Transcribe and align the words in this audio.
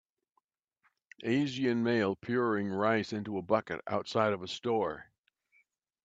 Asian 1.23 1.83
male 1.83 2.15
puring 2.15 2.69
rice 2.75 3.13
into 3.13 3.37
a 3.37 3.43
bucket 3.43 3.81
outside 3.85 4.33
of 4.33 4.41
a 4.41 4.47
store. 4.47 5.11